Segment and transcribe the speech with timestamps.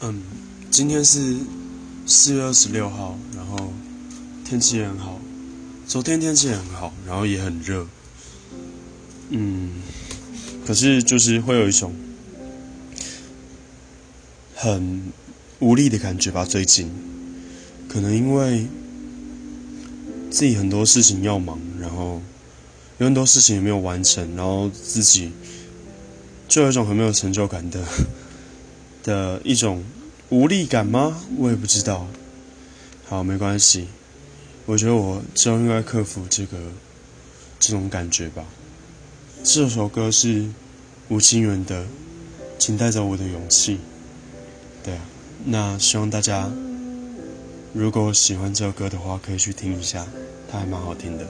[0.00, 0.22] 嗯，
[0.70, 1.38] 今天是
[2.06, 3.72] 四月二十六号，然后
[4.44, 5.18] 天气很好。
[5.86, 7.86] 昨天天气很好，然后也很热。
[9.30, 9.72] 嗯，
[10.66, 11.94] 可是就是会有一种
[14.54, 15.10] 很
[15.60, 16.44] 无力的感觉吧。
[16.44, 16.90] 最近
[17.88, 18.66] 可能因为
[20.30, 22.20] 自己很多事情要忙，然后
[22.98, 25.32] 有很多事情也没有完成，然后自己
[26.46, 27.82] 就有一种很没有成就感的。
[29.06, 29.84] 的一种
[30.30, 31.22] 无力感吗？
[31.38, 32.08] 我也不知道。
[33.04, 33.86] 好，没关系。
[34.64, 36.58] 我觉得我之后应该克服这个
[37.60, 38.44] 这种感觉吧。
[39.44, 40.50] 这首歌是
[41.08, 41.84] 吴清源的
[42.58, 43.74] 《请带走我的勇气》。
[44.84, 45.00] 对啊，
[45.44, 46.50] 那希望大家
[47.72, 50.04] 如果喜欢这首歌的话，可以去听一下，
[50.50, 51.24] 它还蛮好听的。